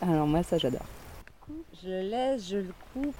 [0.00, 0.86] Alors moi ça j'adore.
[1.82, 3.14] Je le laisse, je le coupe.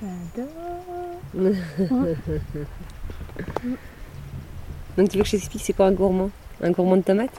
[0.00, 0.48] J'adore.
[4.96, 6.30] Donc tu veux que je t'explique c'est quoi un gourmand?
[6.62, 7.30] Un gourmand de tomate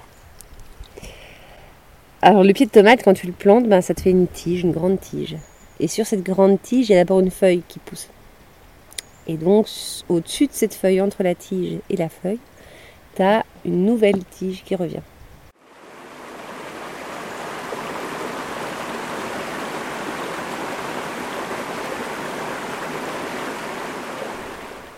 [2.22, 4.62] Alors le pied de tomate, quand tu le plantes, ben, ça te fait une tige,
[4.62, 5.38] une grande tige.
[5.80, 8.10] Et sur cette grande tige, il y a d'abord une feuille qui pousse.
[9.28, 9.68] Et donc
[10.10, 12.40] au-dessus de cette feuille, entre la tige et la feuille,
[13.16, 15.02] tu as une nouvelle tige qui revient.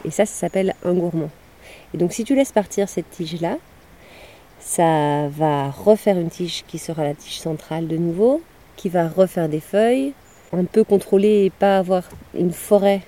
[0.08, 1.30] Et ça, ça s'appelle un gourmand.
[1.94, 3.58] Et donc si tu laisses partir cette tige-là,
[4.60, 8.42] ça va refaire une tige qui sera la tige centrale de nouveau,
[8.78, 10.14] qui va refaire des feuilles,
[10.54, 13.02] un peu contrôler et pas avoir une forêt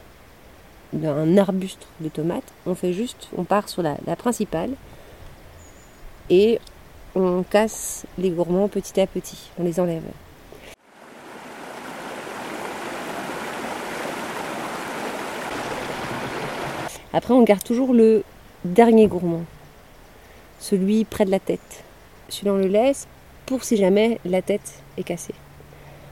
[0.92, 2.52] d'un arbuste de tomates.
[2.66, 4.72] On fait juste, on part sur la principale
[6.30, 6.60] et
[7.16, 10.04] on casse les gourmands petit à petit, on les enlève.
[17.14, 18.24] Après, on garde toujours le
[18.66, 19.44] dernier gourmand,
[20.60, 21.84] celui près de la tête.
[22.30, 23.08] Celui-là, on le laisse
[23.46, 25.34] pour si jamais la tête est cassée.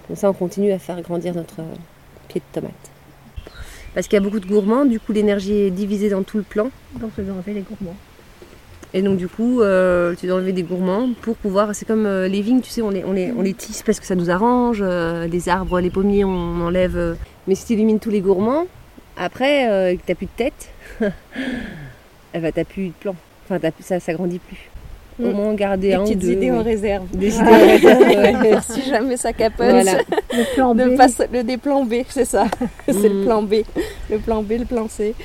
[0.08, 1.58] Comme ça, on continue à faire grandir notre
[2.28, 2.74] pied de tomate.
[3.94, 6.44] Parce qu'il y a beaucoup de gourmands, du coup, l'énergie est divisée dans tout le
[6.44, 6.70] plan.
[7.00, 7.96] Donc je dois enlever les gourmands.
[8.94, 11.76] Et donc, du coup, euh, tu dois enlever des gourmands pour pouvoir.
[11.76, 14.00] C'est comme euh, les vignes, tu sais, on les, on, les, on les tisse parce
[14.00, 14.80] que ça nous arrange.
[14.82, 16.96] euh, les arbres, les pommiers, on enlève.
[16.98, 17.16] euh.
[17.48, 18.66] Mais si tu élimines tous les gourmands,
[19.18, 20.70] après, euh, t'as plus de tête,
[21.02, 23.16] eh ben, t'as plus de plan.
[23.50, 24.70] Enfin, ça, ça grandit plus.
[25.20, 25.32] Au Mm.
[25.32, 26.32] moins garder Des un ou petites deux.
[26.34, 27.08] idées en réserve.
[27.12, 28.02] Des idées en réserve,
[28.44, 28.58] ouais.
[28.70, 29.66] si jamais ça capote.
[29.70, 29.94] Voilà.
[30.32, 30.96] Le plan B.
[30.96, 32.46] Passe- le des plans B, c'est ça.
[32.86, 33.26] c'est le Mm.
[33.26, 33.54] plan B.
[34.12, 35.16] Le plan B, le plan C.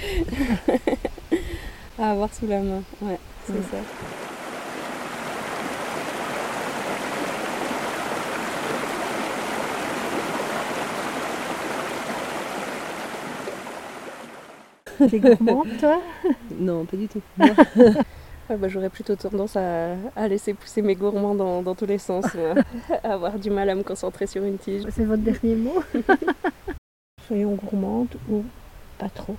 [1.99, 2.83] à avoir sous la main.
[3.03, 3.63] Ouais, c'est Mm.
[3.71, 3.79] ça.
[15.11, 16.01] T'es gourmand, toi?
[16.59, 17.23] Non, pas du tout.
[18.51, 21.99] Ouais, bah, J'aurais plutôt tendance à, à laisser pousser mes gourmands dans, dans tous les
[21.99, 22.25] sens.
[22.35, 22.55] moi.
[23.05, 24.83] à avoir du mal à me concentrer sur une tige.
[24.91, 25.81] C'est votre dernier mot?
[27.29, 28.43] Soyons gourmandes ou
[28.99, 29.37] pas trop.